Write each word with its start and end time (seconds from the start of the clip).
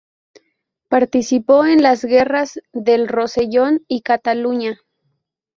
Participó 0.89 1.63
en 1.63 1.83
las 1.83 2.03
guerras 2.03 2.59
del 2.73 3.07
Rosellón 3.07 3.85
y 3.87 4.01
Cataluña. 4.01 4.79